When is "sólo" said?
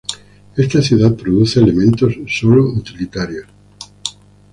2.25-2.63